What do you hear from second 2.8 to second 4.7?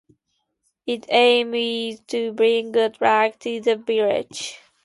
luck to the village.